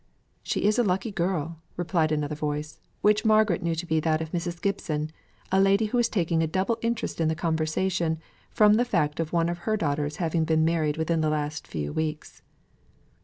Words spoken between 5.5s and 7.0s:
a lady who was taking a double